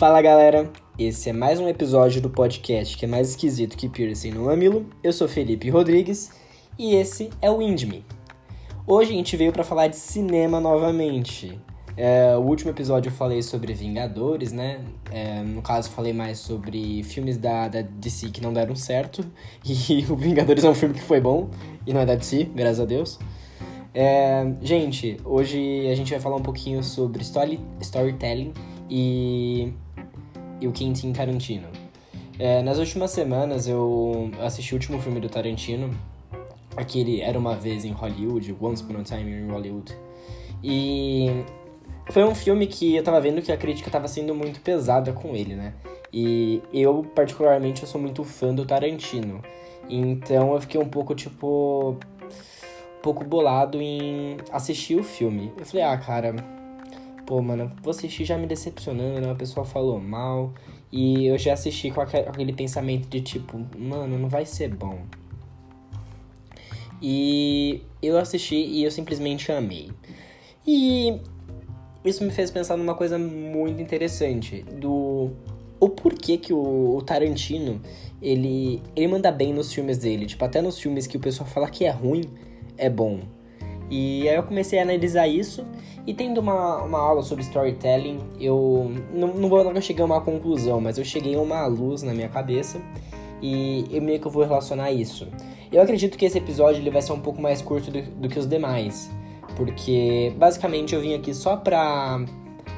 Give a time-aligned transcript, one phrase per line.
[0.00, 4.30] Fala galera, esse é mais um episódio do podcast que é mais esquisito que piercing
[4.30, 4.86] no mamilo.
[5.04, 6.30] Eu sou Felipe Rodrigues
[6.78, 8.02] e esse é o Indme.
[8.86, 11.60] Hoje a gente veio para falar de cinema novamente.
[11.98, 14.80] É, o último episódio eu falei sobre Vingadores, né?
[15.12, 19.22] É, no caso, falei mais sobre filmes da, da DC que não deram certo.
[19.68, 21.50] E o Vingadores é um filme que foi bom
[21.86, 23.18] e não é da DC, graças a Deus.
[23.92, 28.54] É, gente, hoje a gente vai falar um pouquinho sobre story, storytelling
[28.90, 29.72] e,
[30.60, 31.68] e o Quentin Tarantino.
[32.38, 35.90] É, nas últimas semanas eu assisti o último filme do Tarantino,
[36.76, 39.92] aquele Era Uma Vez em Hollywood, Once Upon a Time in Hollywood.
[40.62, 41.44] E
[42.10, 45.34] foi um filme que eu tava vendo que a crítica tava sendo muito pesada com
[45.34, 45.74] ele, né?
[46.12, 49.40] E eu, particularmente, eu sou muito fã do Tarantino.
[49.88, 51.96] Então eu fiquei um pouco, tipo...
[52.98, 55.52] Um pouco bolado em assistir o filme.
[55.56, 56.34] Eu falei, ah, cara...
[57.30, 59.30] Pô, mano, vou assistir já me decepcionando?
[59.30, 60.52] A pessoa falou mal.
[60.90, 64.98] E eu já assisti com aquele pensamento de tipo, mano, não vai ser bom.
[67.00, 69.92] E eu assisti e eu simplesmente amei.
[70.66, 71.20] E
[72.04, 75.30] isso me fez pensar numa coisa muito interessante, do
[75.78, 77.80] o porquê que o, o, Tarantino,
[78.20, 81.70] ele, ele manda bem nos filmes dele, tipo, até nos filmes que o pessoal fala
[81.70, 82.24] que é ruim,
[82.76, 83.20] é bom.
[83.90, 85.66] E aí eu comecei a analisar isso,
[86.06, 90.20] e tendo uma, uma aula sobre storytelling, eu não, não vou não cheguei a uma
[90.20, 92.80] conclusão, mas eu cheguei a uma luz na minha cabeça,
[93.42, 95.26] e eu meio que eu vou relacionar isso.
[95.72, 98.38] Eu acredito que esse episódio ele vai ser um pouco mais curto do, do que
[98.38, 99.10] os demais,
[99.56, 102.24] porque basicamente eu vim aqui só pra,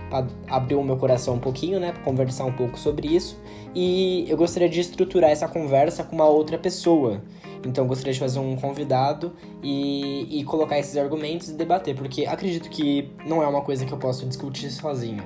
[0.09, 1.93] pra abrir o meu coração um pouquinho, né?
[1.93, 3.41] Pra conversar um pouco sobre isso.
[3.75, 7.23] E eu gostaria de estruturar essa conversa com uma outra pessoa.
[7.69, 9.33] Então gostaria de fazer um convidado
[9.63, 13.93] e, e colocar esses argumentos e debater, porque acredito que não é uma coisa que
[13.93, 15.23] eu posso discutir sozinho.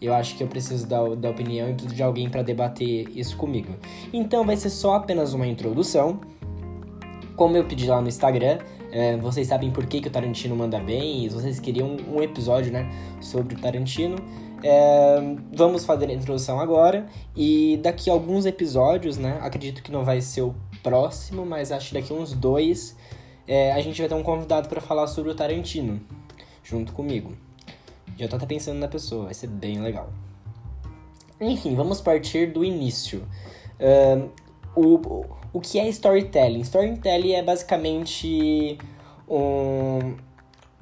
[0.00, 3.74] Eu acho que eu preciso da, da opinião de alguém para debater isso comigo.
[4.12, 6.20] Então vai ser só apenas uma introdução.
[7.36, 8.58] Como eu pedi lá no Instagram,
[8.92, 12.72] é, vocês sabem por que, que o Tarantino manda bem, e vocês queriam um episódio,
[12.72, 14.16] né, sobre o Tarantino.
[14.62, 20.04] É, vamos fazer a introdução agora, e daqui a alguns episódios, né, acredito que não
[20.04, 22.96] vai ser o próximo, mas acho que daqui uns dois,
[23.46, 26.00] é, a gente vai ter um convidado para falar sobre o Tarantino,
[26.62, 27.36] junto comigo.
[28.16, 30.10] Já tô até pensando na pessoa, vai ser bem legal.
[31.40, 33.26] Enfim, vamos partir do início.
[33.80, 34.28] Uh,
[34.76, 35.24] o,
[35.54, 36.60] o que é storytelling?
[36.60, 38.78] Storytelling é basicamente
[39.26, 40.16] um,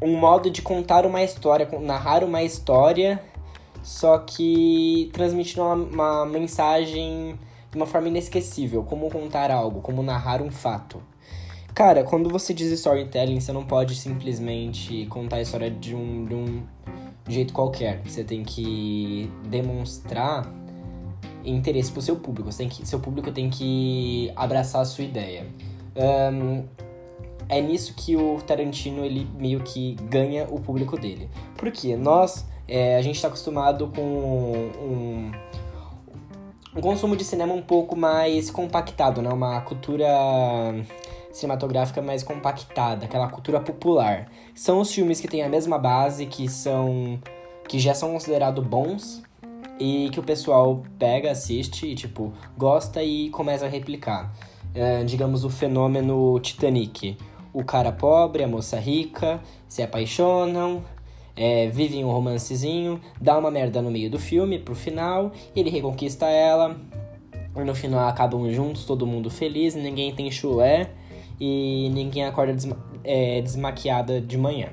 [0.03, 3.23] um modo de contar uma história, narrar uma história,
[3.83, 7.39] só que transmitindo uma, uma mensagem
[7.71, 11.03] de uma forma inesquecível, como contar algo, como narrar um fato.
[11.75, 16.35] Cara, quando você diz storytelling, você não pode simplesmente contar a história de um, de
[16.35, 16.63] um
[17.29, 18.01] jeito qualquer.
[18.05, 20.53] Você tem que demonstrar
[21.45, 22.51] interesse pro seu público.
[22.51, 25.47] Você tem que, seu público tem que abraçar a sua ideia.
[25.97, 26.65] Um,
[27.49, 31.31] é nisso que o Tarantino ele meio que ganha o público dele.
[31.57, 35.31] Porque nós, é, a gente está acostumado com um,
[36.75, 39.31] um consumo de cinema um pouco mais compactado, né?
[39.31, 40.07] Uma cultura
[41.33, 44.31] cinematográfica mais compactada, aquela cultura popular.
[44.55, 47.19] São os filmes que têm a mesma base, que são
[47.69, 49.23] que já são considerados bons
[49.79, 54.33] e que o pessoal pega, assiste e, tipo, gosta e começa a replicar.
[54.75, 57.17] É, digamos, o fenômeno Titanic.
[57.53, 60.83] O cara pobre, a moça rica, se apaixonam,
[61.39, 66.27] é, vivem um romancezinho, dá uma merda no meio do filme, pro final, ele reconquista
[66.27, 66.77] ela,
[67.55, 70.91] no final acabam juntos, todo mundo feliz, ninguém tem chulé
[71.41, 74.71] e ninguém acorda desma é, desmaquiada de manhã.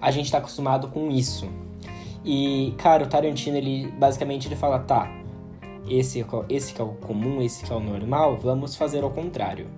[0.00, 1.48] A gente tá acostumado com isso.
[2.24, 5.08] E, cara, o Tarantino, ele basicamente ele fala, tá,
[5.88, 9.10] esse, é esse que é o comum, esse que é o normal, vamos fazer ao
[9.10, 9.68] contrário.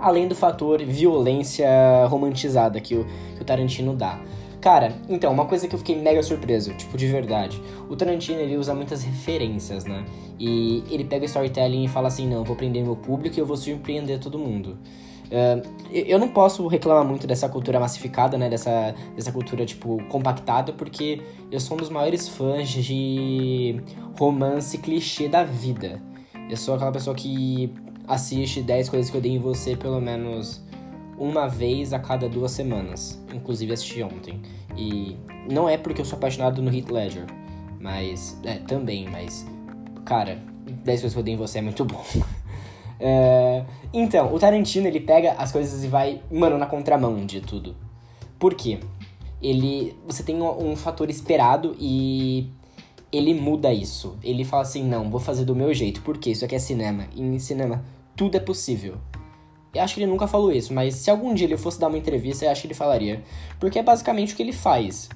[0.00, 1.68] Além do fator violência
[2.08, 3.06] romantizada que o,
[3.36, 4.18] que o Tarantino dá.
[4.62, 7.60] Cara, então, uma coisa que eu fiquei mega surpreso, tipo, de verdade.
[7.90, 10.04] O Tarantino, ele usa muitas referências, né?
[10.38, 13.44] E ele pega storytelling e fala assim, não, eu vou prender meu público e eu
[13.44, 14.78] vou surpreender todo mundo.
[15.26, 18.48] Uh, eu não posso reclamar muito dessa cultura massificada, né?
[18.48, 21.20] Dessa, dessa cultura, tipo, compactada, porque
[21.50, 23.80] eu sou um dos maiores fãs de
[24.16, 26.00] romance clichê da vida.
[26.48, 27.74] Eu sou aquela pessoa que
[28.06, 30.61] assiste 10 coisas que eu dei em você pelo menos
[31.22, 33.22] uma vez a cada duas semanas.
[33.32, 34.42] Inclusive assisti ontem.
[34.76, 35.16] E
[35.48, 37.26] não é porque eu sou apaixonado no Heath Ledger,
[37.80, 38.40] mas.
[38.44, 39.46] É, também, mas.
[40.04, 42.04] Cara, 10 coisas que eu dei em você é muito bom.
[43.04, 47.74] É, então, o Tarantino ele pega as coisas e vai, mano, na contramão de tudo.
[48.38, 48.78] Por quê?
[49.42, 49.96] Ele.
[50.06, 52.48] Você tem um, um fator esperado e.
[53.10, 54.16] ele muda isso.
[54.22, 57.08] Ele fala assim: não, vou fazer do meu jeito, porque isso aqui é cinema.
[57.12, 57.84] E em cinema,
[58.14, 58.98] tudo é possível.
[59.74, 61.96] Eu acho que ele nunca falou isso, mas se algum dia ele fosse dar uma
[61.96, 63.22] entrevista, eu acho que ele falaria.
[63.58, 65.08] Porque é basicamente o que ele faz.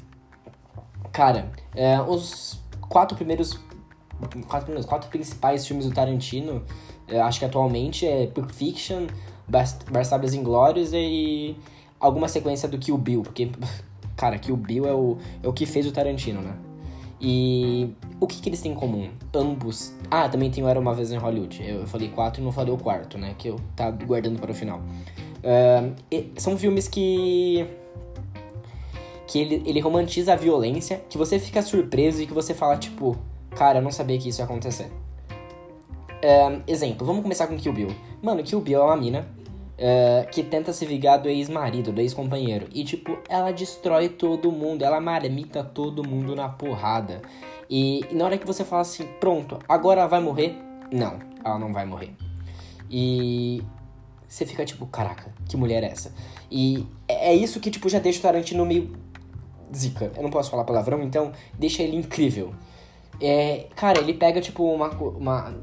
[1.12, 3.58] Cara, é, os quatro primeiros.
[4.48, 6.64] Quatro, primeiros, quatro principais filmes do Tarantino,
[7.22, 9.06] acho que atualmente é Pulp Fiction,
[9.46, 11.54] Bastardos Inglórios e
[12.00, 13.50] alguma sequência do Kill Bill, porque,
[14.16, 16.56] cara, Kill Bill é o, é o que fez o Tarantino, né?
[17.20, 19.10] E o que, que eles têm em comum?
[19.34, 19.92] Ambos.
[20.10, 21.62] Ah, também tem o Era uma Vez em Hollywood.
[21.62, 23.34] Eu falei quatro e não falei o quarto, né?
[23.36, 24.78] Que eu tava guardando para o final.
[24.78, 25.94] Uh,
[26.36, 27.66] são filmes que.
[29.26, 33.16] Que ele, ele romantiza a violência, que você fica surpreso e que você fala, tipo,
[33.50, 34.86] cara, eu não sabia que isso ia acontecer.
[36.16, 37.88] Uh, exemplo, vamos começar com Kill Bill.
[38.22, 39.28] Mano, Kill Bill é uma mina
[39.78, 42.66] uh, que tenta se vingar do ex-marido, do ex-companheiro.
[42.72, 47.22] E, tipo, ela destrói todo mundo, ela marmita todo mundo na porrada.
[47.68, 50.56] E, e na hora que você fala assim, pronto, agora ela vai morrer?
[50.92, 52.12] Não, ela não vai morrer.
[52.90, 53.62] E
[54.28, 56.14] você fica tipo, caraca, que mulher é essa?
[56.50, 58.92] E é, é isso que, tipo, já deixa o Tarantino meio
[59.74, 60.12] zica.
[60.16, 62.54] Eu não posso falar palavrão, então deixa ele incrível.
[63.20, 65.54] É, cara, ele pega, tipo, uma, uma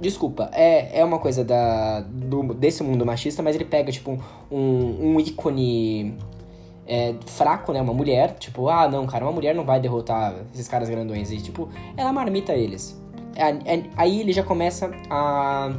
[0.00, 4.18] Desculpa, é, é uma coisa da, do, desse mundo machista, mas ele pega, tipo,
[4.50, 6.16] um, um ícone
[6.86, 7.82] é, fraco, né?
[7.82, 11.30] Uma mulher, tipo, ah, não, cara, uma mulher não vai derrotar esses caras grandões.
[11.32, 13.00] E, tipo, ela marmita eles.
[13.36, 15.72] É, é, aí ele já começa a,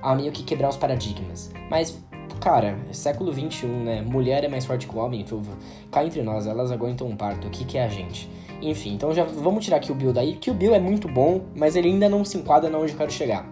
[0.00, 1.52] a meio que quebrar os paradigmas.
[1.68, 2.00] Mas,
[2.40, 4.02] cara, século XXI, né?
[4.02, 5.22] Mulher é mais forte que o homem.
[5.22, 5.42] Tipo,
[5.90, 7.48] cá entre nós, elas aguentam um parto.
[7.48, 8.30] O que, que é a gente?
[8.62, 10.36] Enfim, então já vamos tirar Kill Bill daí.
[10.36, 13.10] Kill Bill é muito bom, mas ele ainda não se enquadra na onde eu quero
[13.10, 13.44] chegar.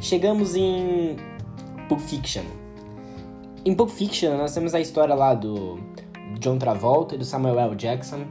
[0.00, 1.16] Chegamos em
[1.86, 2.44] Pulp Fiction.
[3.64, 5.78] Em Pulp Fiction, nós temos a história lá do
[6.38, 7.76] John Travolta e do Samuel L.
[7.76, 8.24] Jackson,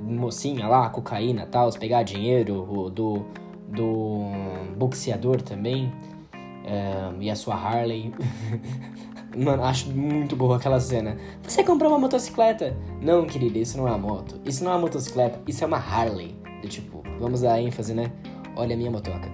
[0.00, 3.24] mocinha lá, cocaína tal, pegar dinheiro, do,
[3.68, 4.30] do
[4.76, 5.92] boxeador também,
[6.34, 8.12] um, e a sua Harley.
[9.36, 11.16] Mano, acho muito boa aquela cena.
[11.42, 12.76] Você comprou uma motocicleta?
[13.00, 14.40] Não, querida, isso não é uma moto.
[14.44, 16.34] Isso não é uma motocicleta, isso é uma Harley.
[16.60, 18.10] Do tipo, vamos dar ênfase, né?
[18.56, 19.28] Olha a minha motoca.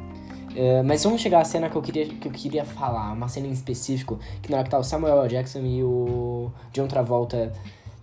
[0.53, 3.47] Uh, mas vamos chegar à cena que eu, queria, que eu queria falar, uma cena
[3.47, 5.27] em específico, que na hora que tá o Samuel.
[5.29, 7.53] Jackson e o John Travolta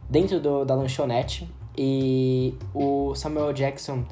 [0.10, 4.04] dentro do, da lanchonete, e o Samuel Jackson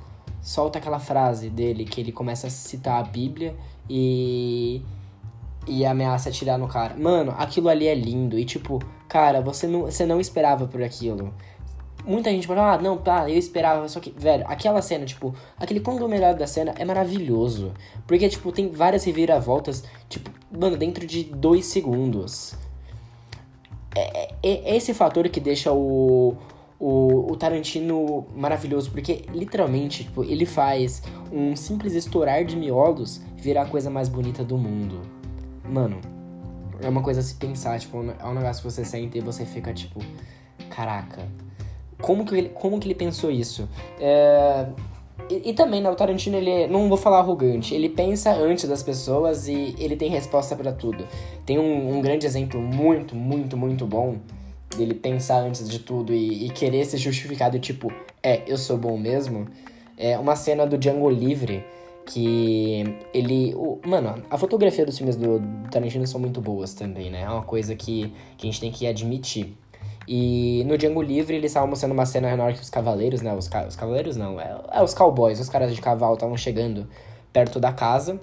[0.42, 3.56] solta aquela frase dele, que ele começa a citar a Bíblia
[3.89, 4.81] e
[5.67, 6.95] e ameaça atirar no cara.
[6.95, 8.37] Mano, aquilo ali é lindo.
[8.37, 11.33] E tipo, cara, você não, você não esperava por aquilo.
[12.03, 15.79] Muita gente fala, ah, não, tá, eu esperava, só que, velho, aquela cena, tipo, aquele
[15.79, 17.73] conglomerado da cena é maravilhoso.
[18.07, 22.55] Porque, tipo, tem várias reviravoltas, tipo, mano, dentro de dois segundos.
[23.95, 26.35] É, é, é esse fator que deixa o,
[26.79, 33.63] o, o Tarantino maravilhoso, porque literalmente, tipo, ele faz um simples estourar de miolos virar
[33.63, 35.20] a coisa mais bonita do mundo.
[35.71, 36.01] Mano,
[36.81, 39.45] é uma coisa a se pensar, tipo, é um negócio que você sente e você
[39.45, 40.01] fica tipo,
[40.69, 41.25] caraca,
[42.01, 43.69] como que ele, como que ele pensou isso?
[43.97, 44.65] É,
[45.29, 48.83] e, e, também, né, o Tarantino, ele, não vou falar arrogante, ele pensa antes das
[48.83, 51.07] pessoas e ele tem resposta para tudo.
[51.45, 54.18] Tem um, um, grande exemplo muito, muito, muito bom
[54.75, 57.90] dele pensar antes de tudo e, e querer se justificar do tipo,
[58.21, 59.47] é, eu sou bom mesmo.
[59.97, 61.63] É uma cena do Django Livre,
[62.11, 63.56] que ele.
[63.56, 65.41] O, mano, a fotografia dos filmes do,
[65.71, 67.21] Tarantino são muito boas também, né?
[67.21, 69.56] É uma coisa que, que a gente tem que admitir.
[70.07, 73.33] E no Django Livre eles estavam mostrando uma cena na hora que os cavaleiros, né?
[73.33, 76.87] Os, os cavaleiros não, é, é os cowboys, os caras de cavalo estavam chegando
[77.31, 78.19] perto da casa.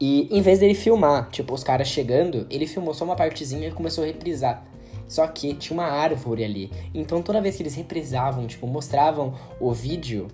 [0.00, 3.72] E em vez dele filmar, tipo, os caras chegando, ele filmou só uma partezinha e
[3.72, 4.64] começou a reprisar.
[5.06, 6.72] Só que tinha uma árvore ali.
[6.94, 10.28] Então toda vez que eles reprisavam, tipo, mostravam o vídeo,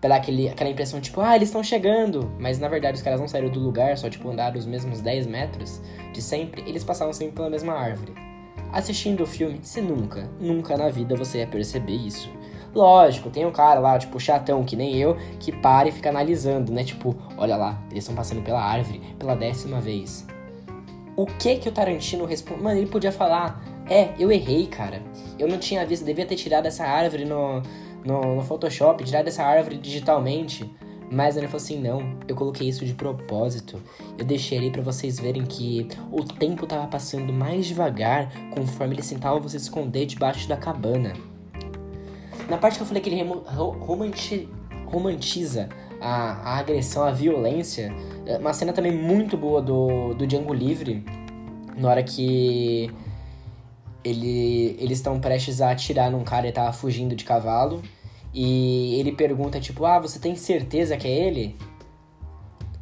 [0.00, 2.30] pra aquele, aquela impressão, tipo, ah, eles estão chegando.
[2.38, 5.26] Mas na verdade os caras não saíram do lugar, só tipo andaram os mesmos 10
[5.26, 5.80] metros
[6.12, 8.14] de sempre, eles passavam sempre pela mesma árvore.
[8.72, 12.30] Assistindo o filme, você nunca, nunca na vida você ia perceber isso.
[12.74, 16.70] Lógico, tem um cara lá, tipo, chatão, que nem eu, que para e fica analisando,
[16.72, 16.84] né?
[16.84, 20.26] Tipo, olha lá, eles estão passando pela árvore pela décima vez.
[21.16, 22.62] O que que o Tarantino responde?
[22.62, 25.00] Mano, ele podia falar, é, eu errei, cara.
[25.38, 27.62] Eu não tinha visto, devia ter tirado essa árvore no,
[28.06, 30.70] no, no Photoshop, tirar dessa árvore digitalmente.
[31.10, 33.80] Mas ele falou assim: não, eu coloquei isso de propósito.
[34.18, 39.08] Eu deixei ali pra vocês verem que o tempo tava passando mais devagar conforme eles
[39.08, 41.12] tentavam se esconder debaixo da cabana.
[42.48, 43.22] Na parte que eu falei que ele
[43.80, 44.48] romanti
[44.86, 45.68] romantiza
[46.00, 47.92] a, a, agressão, a violência,
[48.24, 51.04] é uma cena também muito boa do, do Django Livre,
[51.76, 52.88] na hora que
[54.04, 57.82] ele, eles estão prestes a atirar num cara e tava fugindo de cavalo.
[58.38, 61.56] E ele pergunta, tipo, ah, você tem certeza que é ele?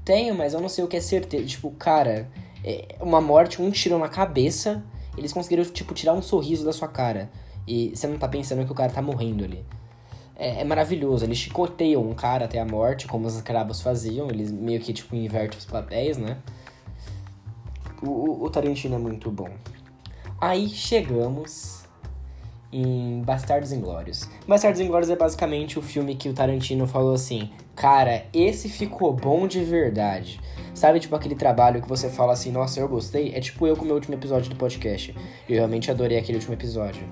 [0.04, 1.46] Tenho, mas eu não sei o que é certeza.
[1.46, 2.28] Tipo, cara,
[2.64, 4.84] é uma morte, um tiro na cabeça,
[5.16, 7.30] eles conseguiram, tipo, tirar um sorriso da sua cara.
[7.68, 9.64] E você não tá pensando que o cara tá morrendo ali.
[10.34, 11.24] É, é, maravilhoso.
[11.24, 14.28] Eles chicoteiam um cara até a morte, como os escravos faziam.
[14.30, 16.36] Eles meio que, tipo, invertem os papéis, né?
[18.02, 19.50] O, o, o Tarantino é muito bom.
[20.40, 21.83] Aí chegamos
[22.74, 24.28] em Bastardos Inglórios.
[24.48, 29.46] Bastardos Inglórios é basicamente o filme que o Tarantino falou assim: Cara, esse ficou bom
[29.46, 30.40] de verdade.
[30.74, 33.32] Sabe, tipo, aquele trabalho que você fala assim, nossa, eu gostei?
[33.32, 35.14] É tipo eu com o meu último episódio do podcast.
[35.48, 37.06] Eu realmente adorei aquele último episódio.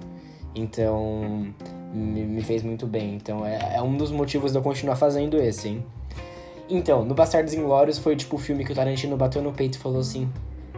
[0.53, 1.55] Então,
[1.95, 3.15] me, fez muito bem.
[3.15, 5.87] Então, é, é, um dos motivos de eu continuar fazendo esse, hein?
[6.69, 9.79] Então, no Bastardos Inglórios foi tipo o filme que o Tarantino bateu no peito e
[9.79, 10.29] falou assim: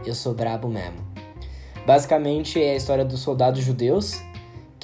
[0.05, 0.97] Eu sou brabo mesmo.
[1.87, 4.21] Basicamente é a história dos soldados judeus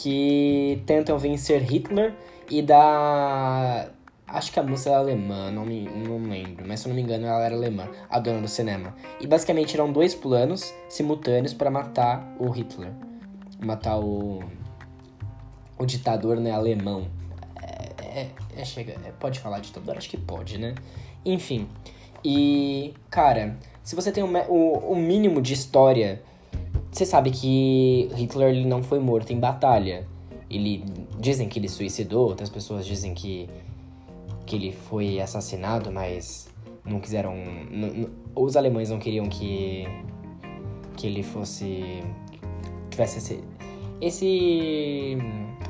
[0.02, 2.14] que tentam vencer Hitler
[2.50, 3.90] e da.
[4.28, 7.02] Acho que a moça era alemã, não, me, não lembro, mas se eu não me
[7.02, 8.96] engano ela era alemã, a dona do cinema.
[9.20, 12.92] E basicamente eram dois planos simultâneos para matar o Hitler.
[13.60, 14.42] Matar o.
[15.78, 17.08] O ditador, né, alemão.
[17.62, 19.98] É, é, é chega, é, pode falar ditador?
[19.98, 20.74] Acho que pode, né?
[21.26, 21.68] Enfim.
[22.24, 26.22] E, cara, se você tem o, o, o mínimo de história
[26.92, 30.06] você sabe que Hitler ele não foi morto em batalha.
[30.50, 30.84] Ele
[31.18, 33.50] dizem que ele suicidou, outras pessoas dizem que
[34.46, 36.50] que ele foi assassinado, mas
[36.84, 37.34] não quiseram,
[37.70, 39.88] não, os alemães não queriam que
[40.98, 42.04] que ele fosse
[42.90, 43.44] tivesse esse
[44.02, 45.18] esse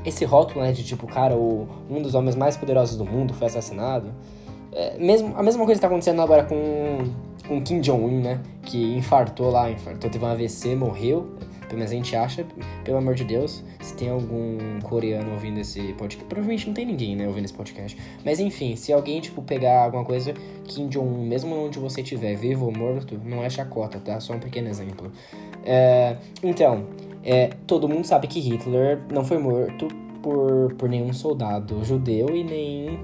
[0.03, 3.45] esse rótulo, né, de tipo, cara, o, um dos homens mais poderosos do mundo foi
[3.47, 4.11] assassinado.
[4.71, 6.55] É, mesmo, a mesma coisa está acontecendo agora com
[7.47, 8.39] com Kim Jong-un, né?
[8.63, 11.31] Que infartou lá, infartou, teve um AVC, morreu.
[11.61, 12.45] Pelo menos a gente acha,
[12.83, 16.25] pelo amor de Deus, se tem algum coreano ouvindo esse podcast.
[16.25, 17.97] Provavelmente não tem ninguém, né, ouvindo esse podcast.
[18.25, 20.33] Mas enfim, se alguém, tipo, pegar alguma coisa,
[20.65, 24.19] Kim Jong-un, mesmo onde você estiver, vivo ou morto, não é chacota, tá?
[24.19, 25.09] Só um pequeno exemplo.
[25.63, 26.87] É, então,
[27.23, 29.87] é, todo mundo sabe que Hitler não foi morto
[30.21, 32.99] por, por nenhum soldado judeu e nem,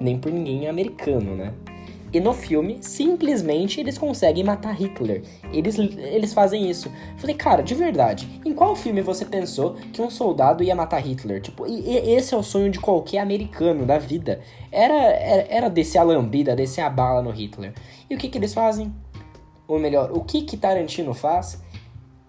[0.00, 1.52] nem por ninguém americano, né?
[2.12, 5.22] E no filme, simplesmente eles conseguem matar Hitler.
[5.50, 6.92] Eles, eles fazem isso.
[7.16, 11.40] Falei, cara, de verdade, em qual filme você pensou que um soldado ia matar Hitler?
[11.40, 14.42] Tipo, e, e esse é o sonho de qualquer americano da vida.
[14.70, 17.72] Era, era, era descer a lambida, descer a bala no Hitler.
[18.10, 18.92] E o que, que eles fazem?
[19.66, 21.62] Ou melhor, o que que Tarantino faz?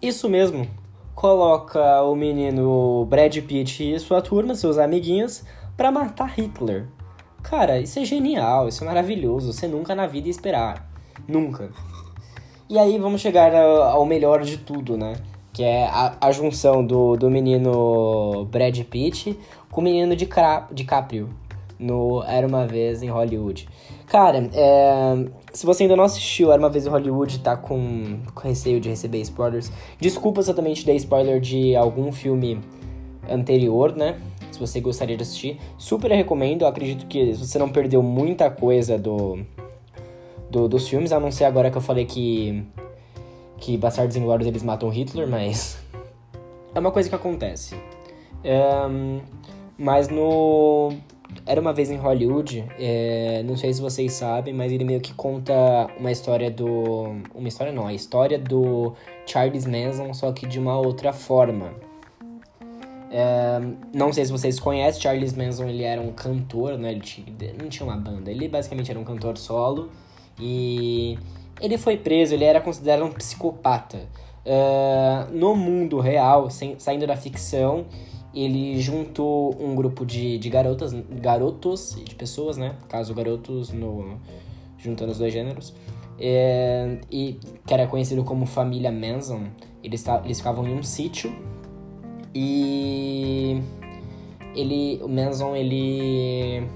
[0.01, 0.65] Isso mesmo.
[1.13, 5.43] Coloca o menino Brad Pitt e sua turma, seus amiguinhos,
[5.75, 6.87] para matar Hitler.
[7.43, 9.51] Cara, isso é genial, isso é maravilhoso.
[9.53, 10.89] Você nunca na vida ia esperar.
[11.27, 11.69] Nunca.
[12.69, 15.13] E aí vamos chegar ao melhor de tudo, né?
[15.51, 19.37] Que é a, a junção do, do menino Brad Pitt
[19.69, 20.27] com o menino de
[20.71, 21.29] DiCaprio
[21.77, 23.67] no Era Uma Vez em Hollywood.
[24.07, 28.47] Cara, é, se você ainda não assistiu Era Uma Vez em Hollywood tá com, com
[28.47, 32.59] receio de receber spoilers, desculpa se eu também te dei spoiler de algum filme
[33.29, 34.19] anterior, né?
[34.65, 35.59] Você gostaria de assistir.
[35.77, 39.39] Super recomendo, eu acredito que você não perdeu muita coisa do,
[40.49, 42.63] do dos filmes, a não ser agora que eu falei que
[43.57, 45.77] que Bastardos Inglórios eles matam Hitler, mas
[46.75, 47.75] é uma coisa que acontece.
[48.43, 49.21] Um,
[49.77, 50.91] mas no
[51.45, 55.13] era uma vez em Hollywood, é, não sei se vocês sabem, mas ele meio que
[55.13, 55.53] conta
[55.99, 57.15] uma história do.
[57.33, 58.93] Uma história não, a história do
[59.25, 61.73] Charles Manson, só que de uma outra forma.
[63.15, 63.61] É,
[63.93, 66.91] não sei se vocês conhecem, Charles Manson ele era um cantor, né?
[66.91, 67.27] Ele tinha,
[67.61, 69.91] não tinha uma banda, ele basicamente era um cantor solo
[70.39, 71.19] e
[71.61, 73.99] ele foi preso, ele era considerado um psicopata.
[75.31, 77.85] No mundo real, sem, saindo da ficção,
[78.33, 80.91] ele juntou um grupo de, de garotas,
[81.21, 82.75] garotos, de pessoas, né?
[82.89, 84.17] Caso garotos, no,
[84.75, 85.71] juntando os dois gêneros,
[86.19, 89.43] é, e que era conhecido como Família Manson.
[89.83, 91.31] Eles, eles ficavam em um sítio
[92.33, 93.61] e
[94.55, 96.67] ele, o Manson, ele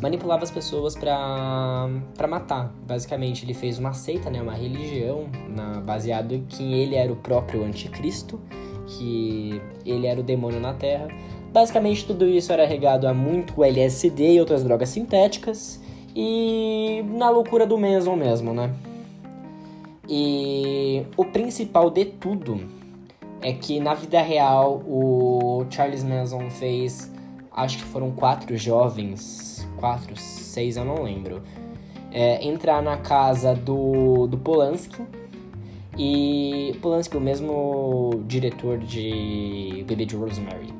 [0.00, 2.74] manipulava as pessoas para para matar.
[2.86, 7.64] Basicamente, ele fez uma seita, né, uma religião, na, baseado que ele era o próprio
[7.64, 8.40] anticristo,
[8.86, 11.08] que ele era o demônio na Terra.
[11.52, 15.80] Basicamente, tudo isso era regado a muito LSD e outras drogas sintéticas
[16.14, 18.74] e na loucura do Manson mesmo, né?
[20.08, 22.60] E o principal de tudo
[23.42, 27.12] é que na vida real o Charles Manson fez,
[27.52, 31.42] acho que foram quatro jovens, quatro, seis, eu não lembro,
[32.12, 35.02] é, entrar na casa do, do Polanski.
[35.98, 40.72] E Polanski, o mesmo diretor de Bebê de Rosemary.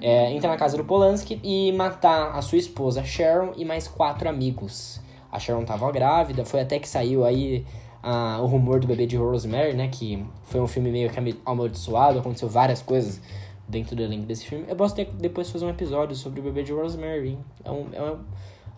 [0.00, 4.28] é, entrar na casa do Polanski e matar a sua esposa Sharon e mais quatro
[4.28, 5.00] amigos.
[5.30, 7.64] A Sharon tava grávida, foi até que saiu aí
[8.02, 9.88] o rumor do bebê de Rosemary, né?
[9.88, 13.20] Que foi um filme meio que amaldiçoado, aconteceu várias coisas
[13.68, 14.64] dentro do elenco desse filme.
[14.68, 17.38] Eu posso ter, depois fazer um episódio sobre o bebê de Rosemary.
[17.64, 18.18] É um, é um,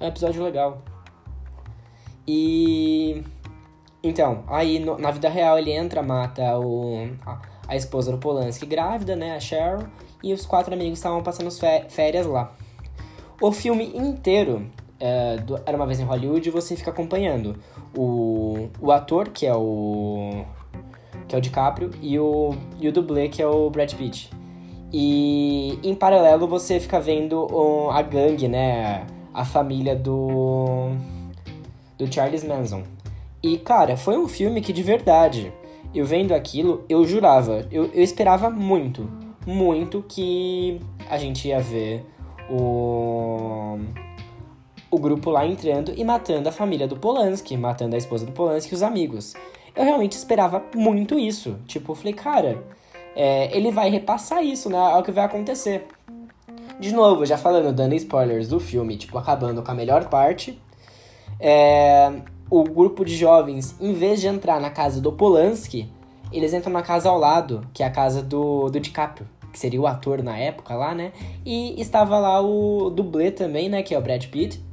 [0.00, 0.82] é um episódio legal.
[2.26, 3.22] E.
[4.02, 8.66] Então, aí no, na vida real ele entra, mata o, a, a, esposa do Polanski
[8.66, 9.36] grávida, né?
[9.36, 9.86] A Cheryl.
[10.22, 11.50] E os quatro amigos estavam passando
[11.88, 12.52] férias lá.
[13.40, 14.70] O filme inteiro
[15.02, 17.56] é, do Era uma vez em Hollywood você fica acompanhando
[17.96, 20.44] o, o ator, que é o.
[21.26, 24.30] que é o DiCaprio, e o, e o dublê, que é o Brad Pitt.
[24.92, 27.48] E em paralelo você fica vendo
[27.90, 29.04] a gangue, né?
[29.34, 30.90] A família do.
[31.98, 32.84] do Charles Manson.
[33.42, 35.52] E cara, foi um filme que de verdade,
[35.92, 39.10] eu vendo aquilo, eu jurava, eu, eu esperava muito,
[39.44, 40.80] muito que
[41.10, 42.06] a gente ia ver
[42.48, 43.80] o
[44.92, 48.74] o grupo lá entrando e matando a família do Polanski, matando a esposa do Polanski
[48.74, 49.32] e os amigos.
[49.74, 51.56] Eu realmente esperava muito isso.
[51.66, 52.62] Tipo, eu falei, cara,
[53.16, 54.76] é, ele vai repassar isso, né?
[54.76, 55.86] É o que vai acontecer.
[56.78, 60.60] De novo, já falando, dando spoilers do filme, tipo, acabando com a melhor parte.
[61.40, 62.12] É,
[62.50, 65.90] o grupo de jovens, em vez de entrar na casa do Polanski,
[66.30, 69.80] eles entram na casa ao lado, que é a casa do, do DiCaprio, que seria
[69.80, 71.12] o ator na época lá, né?
[71.46, 73.82] E estava lá o dublê também, né?
[73.82, 74.71] Que é o Brad Pitt.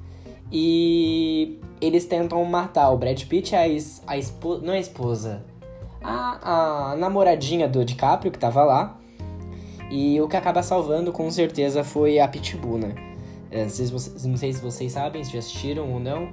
[0.51, 4.65] E eles tentam matar o Brad Pitt, a, es, a esposa.
[4.65, 5.45] Não é a esposa
[6.01, 8.97] a, a namoradinha do DiCaprio, que tava lá.
[9.89, 12.95] E o que acaba salvando, com certeza, foi a Pitbull, né?
[13.51, 16.29] Não, sei se vocês, não sei se vocês sabem, se já assistiram ou não.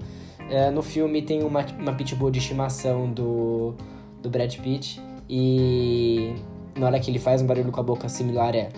[0.50, 3.74] É, no filme tem uma, uma Pitbull de estimação do,
[4.22, 5.00] do Brad Pitt.
[5.28, 6.34] E
[6.76, 8.68] na hora que ele faz um barulho com a boca similar, é.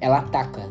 [0.00, 0.70] Ela ataca.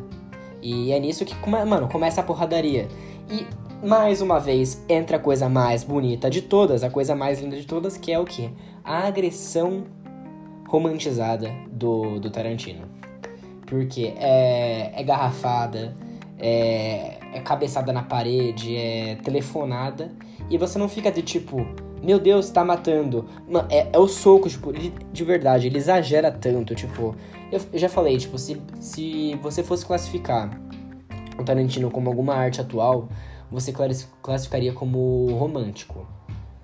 [0.62, 2.88] E é nisso que, mano, começa a porradaria.
[3.30, 3.46] E
[3.86, 7.66] mais uma vez entra a coisa mais bonita de todas, a coisa mais linda de
[7.66, 8.50] todas, que é o que?
[8.84, 9.86] A agressão
[10.68, 12.88] romantizada do, do Tarantino.
[13.66, 15.96] Porque é, é garrafada,
[16.38, 20.12] é, é cabeçada na parede, é telefonada,
[20.50, 21.66] e você não fica de tipo,
[22.04, 23.26] meu Deus, tá matando.
[23.70, 27.16] É, é o soco, tipo, de verdade, ele exagera tanto, tipo.
[27.52, 30.50] Eu, eu já falei, tipo, se, se você fosse classificar
[31.38, 33.10] o Tarantino como alguma arte atual,
[33.52, 33.74] você
[34.22, 36.08] classificaria como romântico.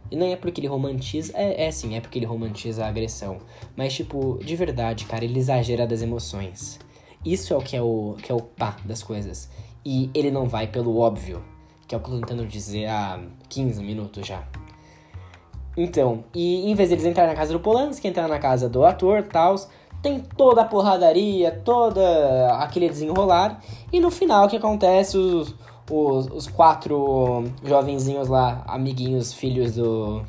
[0.09, 1.31] E não é porque ele romantiza.
[1.35, 3.37] É, é sim, é porque ele romantiza a agressão.
[3.75, 6.79] Mas, tipo, de verdade, cara, ele exagera das emoções.
[7.23, 9.49] Isso é o que é o, que é o pá das coisas.
[9.85, 11.41] E ele não vai pelo óbvio.
[11.87, 14.45] Que é o que eu tô tentando dizer há 15 minutos já.
[15.77, 19.23] Então, e em vez deles entrarem na casa do Polanski, entrar na casa do ator
[19.23, 19.55] tal,
[20.01, 23.61] tem toda a porradaria, toda aquele desenrolar.
[23.91, 25.17] E no final, o que acontece?
[25.17, 25.53] Os,
[25.89, 30.23] os, os quatro jovenzinhos lá, amiguinhos, filhos do,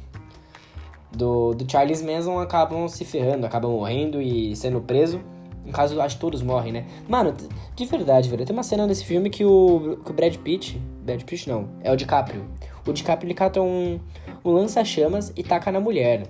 [1.11, 5.21] do, do Charles Manson, acabam se ferrando, acabam morrendo e sendo preso.
[5.65, 6.87] No caso, acho que todos morrem, né?
[7.09, 7.33] Mano,
[7.77, 8.45] de verdade, velho.
[8.45, 10.83] Tem uma cena nesse filme que o, que o Brad Pitt.
[11.05, 12.45] Brad Pitt não, é o DiCaprio.
[12.85, 14.01] O DiCaprio ele cata um,
[14.45, 16.25] um lança-chamas e taca na mulher.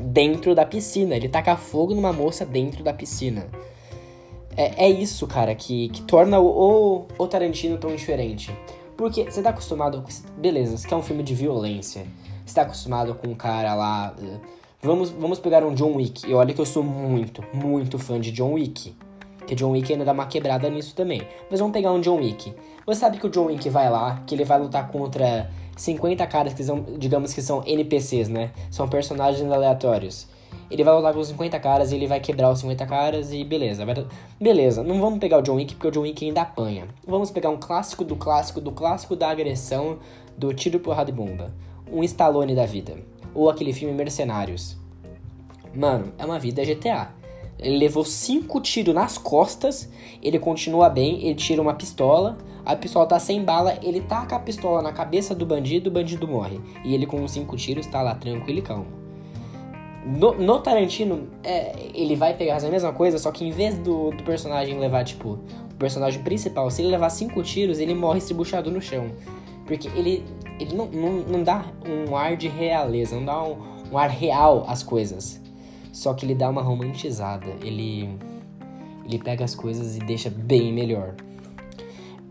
[0.00, 1.14] Dentro da piscina.
[1.14, 3.48] Ele taca fogo numa moça dentro da piscina.
[4.56, 8.50] É, é isso, cara, que, que torna o, o, Tarantino tão diferente.
[8.96, 10.40] Porque você tá acostumado com.
[10.40, 12.06] Beleza, você quer um filme de violência.
[12.44, 14.14] Você tá acostumado com um cara lá.
[14.22, 14.38] Eh,
[14.82, 16.28] vamos, vamos pegar um John Wick.
[16.28, 18.94] E olha que eu sou muito, muito fã de John Wick.
[19.46, 21.22] Que John Wick ainda dá uma quebrada nisso também.
[21.50, 22.54] Mas vamos pegar um John Wick.
[22.86, 26.52] Você sabe que o John Wick vai lá, que ele vai lutar contra 50 caras
[26.54, 28.50] que são, digamos que são NPCs, né?
[28.70, 30.28] São personagens aleatórios.
[30.70, 33.44] Ele vai lutar com os 50 caras e ele vai quebrar os 50 caras e
[33.44, 33.84] beleza.
[34.40, 36.88] Beleza, não vamos pegar o John Wick porque o John Wick ainda apanha.
[37.06, 39.98] Vamos pegar um clássico do clássico do clássico da agressão
[40.36, 41.52] do tiro, porrada e bomba.
[41.90, 42.96] Um Stallone da vida.
[43.34, 44.76] Ou aquele filme Mercenários.
[45.74, 47.21] Mano, é uma vida GTA.
[47.62, 49.88] Ele levou cinco tiros nas costas,
[50.22, 54.38] ele continua bem, ele tira uma pistola, a pistola tá sem bala, ele taca a
[54.38, 56.60] pistola na cabeça do bandido, o bandido morre.
[56.84, 58.86] E ele com cinco tiros tá lá tranquilo e calmo.
[60.04, 64.10] No, no Tarantino, é, ele vai pegar a mesma coisa, só que em vez do,
[64.10, 65.38] do personagem levar, tipo,
[65.70, 69.10] o personagem principal, se ele levar cinco tiros, ele morre estribuchado no chão.
[69.64, 70.24] Porque ele,
[70.58, 73.56] ele não, não, não dá um ar de realeza, não dá um,
[73.92, 75.41] um ar real às coisas.
[75.92, 77.46] Só que ele dá uma romantizada.
[77.62, 78.18] Ele,
[79.04, 81.14] ele pega as coisas e deixa bem melhor.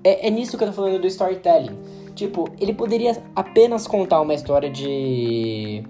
[0.04, 1.78] É, é nisso que eu tô falando do storytelling.
[2.16, 5.84] Tipo, ele poderia apenas contar uma história de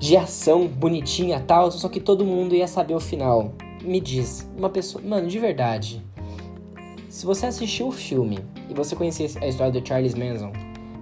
[0.00, 3.52] de ação bonitinha tal, só que todo mundo ia saber o final.
[3.82, 5.04] Me diz, uma pessoa.
[5.04, 6.02] Mano, de verdade.
[7.10, 8.38] Se você assistiu o filme
[8.68, 10.52] e você conhecia a história do Charles Manson,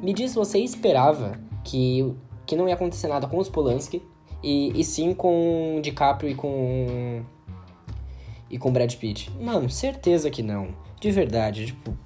[0.03, 2.13] me diz se você esperava que,
[2.45, 4.03] que não ia acontecer nada com os Polanski
[4.43, 7.23] e, e sim com DiCaprio e com
[8.51, 9.31] e com Brad Pitt.
[9.41, 10.69] Mano, certeza que não.
[11.01, 11.97] De verdade, tipo,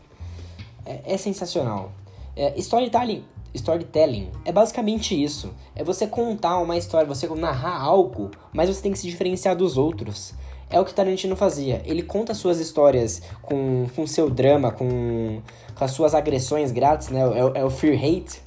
[0.85, 1.93] é, é sensacional.
[2.37, 5.55] É, storytelling, storytelling é basicamente isso.
[5.75, 9.77] É você contar uma história, você narrar algo, mas você tem que se diferenciar dos
[9.77, 10.35] outros.
[10.69, 11.83] É o que Tarantino fazia.
[11.85, 15.43] Ele conta suas histórias com, com seu drama, com,
[15.75, 17.21] com as suas agressões grátis, né?
[17.21, 18.43] É, é o Fear Hate.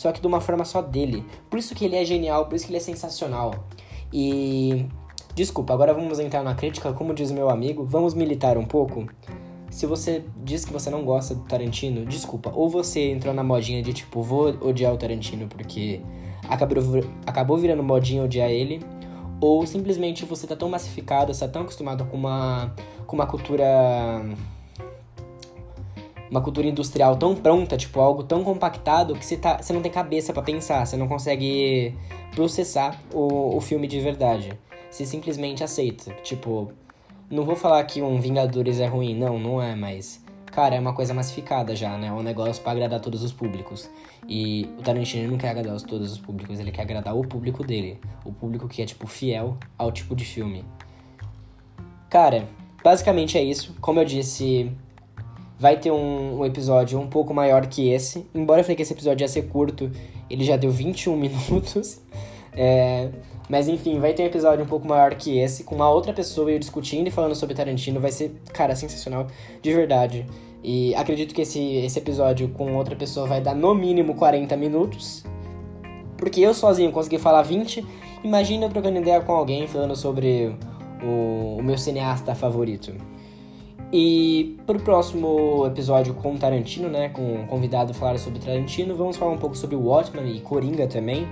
[0.00, 1.22] Só que de uma forma só dele.
[1.50, 3.66] Por isso que ele é genial, por isso que ele é sensacional.
[4.10, 4.86] E.
[5.34, 9.06] Desculpa, agora vamos entrar na crítica, como diz meu amigo, vamos militar um pouco.
[9.70, 12.50] Se você diz que você não gosta do Tarantino, desculpa.
[12.54, 16.00] Ou você entrou na modinha de tipo, vou odiar o Tarantino porque
[16.48, 16.78] acabou,
[17.26, 18.80] acabou virando modinha odiar ele.
[19.38, 22.74] Ou simplesmente você tá tão massificado, você tá tão acostumado com uma,
[23.06, 23.66] com uma cultura.
[26.30, 29.90] Uma cultura industrial tão pronta, tipo, algo tão compactado que você, tá, você não tem
[29.90, 31.94] cabeça para pensar, você não consegue
[32.34, 34.52] processar o, o filme de verdade.
[34.90, 36.12] Você simplesmente aceita.
[36.22, 36.72] Tipo,
[37.30, 40.24] não vou falar que um Vingadores é ruim, não, não é, mas.
[40.46, 42.08] Cara, é uma coisa massificada já, né?
[42.08, 43.88] É um negócio para agradar todos os públicos.
[44.28, 48.00] E o Tarantino não quer agradar todos os públicos, ele quer agradar o público dele.
[48.24, 50.64] O público que é, tipo, fiel ao tipo de filme.
[52.08, 52.48] Cara,
[52.82, 53.76] basicamente é isso.
[53.80, 54.72] Como eu disse,
[55.60, 58.26] vai ter um, um, episódio um pouco maior que esse.
[58.34, 59.92] Embora eu falei que esse episódio ia ser curto,
[60.30, 62.00] ele já deu 21 minutos.
[62.54, 63.10] É,
[63.46, 66.50] mas enfim, vai ter um episódio um pouco maior que esse, com uma outra pessoa
[66.50, 68.00] eu discutindo e falando sobre Tarantino.
[68.00, 69.26] Vai ser, cara, sensacional,
[69.60, 70.26] de verdade.
[70.64, 75.24] E acredito que esse, esse episódio com outra pessoa vai dar no mínimo 40 minutos.
[76.16, 77.86] Porque eu sozinho consegui falar 20.
[78.24, 80.56] Imagina eu trocando ideia com alguém falando sobre
[81.02, 82.94] o, o meu cineasta favorito.
[83.92, 89.32] E pro próximo episódio com Tarantino, né, com um convidado falar sobre Tarantino, vamos falar
[89.32, 91.26] um pouco sobre o Watchmen e Coringa também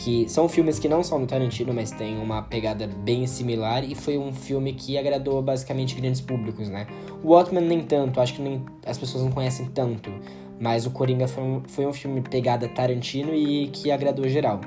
[0.00, 3.94] que são filmes que não são do Tarantino, mas tem uma pegada bem similar e
[3.94, 6.86] foi um filme que agradou basicamente grandes públicos, né?
[7.22, 10.10] O Watchmen nem tanto, acho que nem, as pessoas não conhecem tanto,
[10.58, 14.62] mas o Coringa foi um, foi um filme pegada Tarantino e que agradou geral.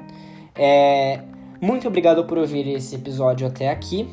[0.56, 1.22] É,
[1.60, 4.08] muito obrigado por ouvir esse episódio até aqui.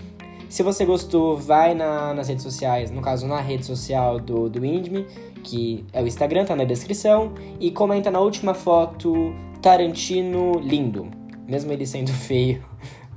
[0.50, 4.66] Se você gostou, vai na, nas redes sociais, no caso na rede social do, do
[4.66, 5.06] Indme,
[5.44, 9.32] que é o Instagram, tá na descrição, e comenta na última foto
[9.62, 11.08] Tarantino lindo.
[11.46, 12.64] Mesmo ele sendo feio.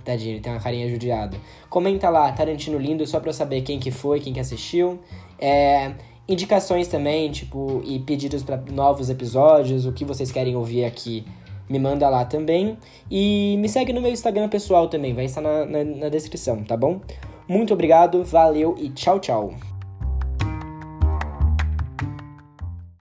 [0.05, 1.35] Tadinho, ele tem uma carinha judiada.
[1.71, 4.99] Comenta lá, Tarantino lindo, só pra eu saber quem que foi, quem que assistiu.
[5.39, 5.95] É,
[6.27, 11.25] indicações também, tipo, e pedidos para novos episódios, o que vocês querem ouvir aqui,
[11.73, 12.77] me manda lá também.
[13.09, 16.77] E me segue no meu Instagram pessoal também, vai estar na, na, na descrição, tá
[16.77, 17.01] bom?
[17.47, 19.72] Muito obrigado, valeu e tchau, tchau.